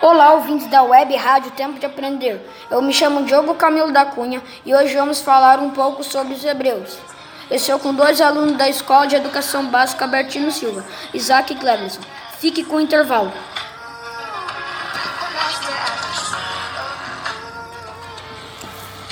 Olá, 0.00 0.34
ouvintes 0.34 0.68
da 0.68 0.84
web 0.84 1.16
rádio 1.16 1.50
Tempo 1.50 1.80
de 1.80 1.84
Aprender. 1.84 2.40
Eu 2.70 2.80
me 2.80 2.92
chamo 2.92 3.24
Diogo 3.24 3.56
Camilo 3.56 3.90
da 3.90 4.04
Cunha 4.04 4.40
e 4.64 4.72
hoje 4.72 4.94
vamos 4.94 5.20
falar 5.20 5.58
um 5.58 5.70
pouco 5.70 6.04
sobre 6.04 6.34
os 6.34 6.44
hebreus. 6.44 6.96
Eu 7.50 7.56
estou 7.56 7.80
com 7.80 7.92
dois 7.92 8.20
alunos 8.20 8.56
da 8.56 8.68
Escola 8.68 9.08
de 9.08 9.16
Educação 9.16 9.66
Básica 9.66 10.06
Bertino 10.06 10.52
Silva, 10.52 10.84
Isaac 11.12 11.52
e 11.52 11.56
Cleverson. 11.56 12.00
Fique 12.38 12.62
com 12.62 12.76
o 12.76 12.80
intervalo. 12.80 13.32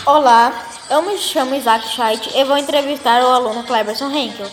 Olá, 0.06 0.52
eu 0.88 1.02
me 1.02 1.18
chamo 1.18 1.56
Isaac 1.56 1.84
Scheidt 1.88 2.30
e 2.32 2.44
vou 2.44 2.56
entrevistar 2.56 3.24
o 3.24 3.26
aluno 3.26 3.64
Cleberson 3.64 4.08
Henkel. 4.08 4.46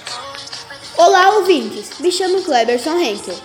Olá, 0.98 1.30
ouvintes. 1.36 2.00
Me 2.00 2.12
chamo 2.12 2.42
Cleberson 2.42 2.98
Henkel. 2.98 3.38